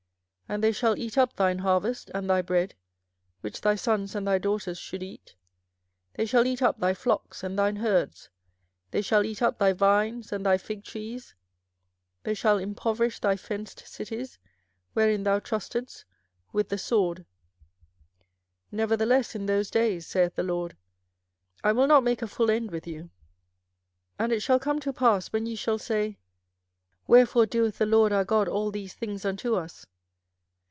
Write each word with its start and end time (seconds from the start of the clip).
24:005:017 0.51 0.55
And 0.57 0.63
they 0.65 0.71
shall 0.73 0.99
eat 0.99 1.17
up 1.17 1.35
thine 1.37 1.57
harvest, 1.59 2.11
and 2.13 2.29
thy 2.29 2.41
bread, 2.41 2.75
which 3.39 3.61
thy 3.61 3.73
sons 3.75 4.15
and 4.15 4.27
thy 4.27 4.37
daughters 4.37 4.77
should 4.77 5.01
eat: 5.01 5.35
they 6.15 6.25
shall 6.25 6.45
eat 6.45 6.61
up 6.61 6.77
thy 6.77 6.93
flocks 6.93 7.41
and 7.41 7.57
thine 7.57 7.77
herds: 7.77 8.27
they 8.89 9.01
shall 9.01 9.25
eat 9.25 9.41
up 9.41 9.59
thy 9.59 9.71
vines 9.71 10.33
and 10.33 10.45
thy 10.45 10.57
fig 10.57 10.83
trees: 10.83 11.35
they 12.23 12.33
shall 12.33 12.57
impoverish 12.57 13.21
thy 13.21 13.37
fenced 13.37 13.87
cities, 13.87 14.39
wherein 14.91 15.23
thou 15.23 15.39
trustedst, 15.39 16.03
with 16.51 16.67
the 16.67 16.77
sword. 16.77 17.19
24:005:018 18.73 18.73
Nevertheless 18.73 19.33
in 19.35 19.45
those 19.45 19.71
days, 19.71 20.05
saith 20.05 20.35
the 20.35 20.43
LORD, 20.43 20.75
I 21.63 21.71
will 21.71 21.87
not 21.87 22.03
make 22.03 22.21
a 22.21 22.27
full 22.27 22.51
end 22.51 22.71
with 22.71 22.85
you. 22.85 23.03
24:005:019 23.03 23.09
And 24.19 24.33
it 24.33 24.39
shall 24.41 24.59
come 24.59 24.81
to 24.81 24.91
pass, 24.91 25.27
when 25.31 25.45
ye 25.45 25.55
shall 25.55 25.77
say, 25.77 26.17
Wherefore 27.07 27.45
doeth 27.45 27.77
the 27.77 27.85
LORD 27.85 28.11
our 28.11 28.25
God 28.25 28.49
all 28.49 28.69
these 28.69 28.93
things 28.93 29.23
unto 29.23 29.55
us? 29.55 29.85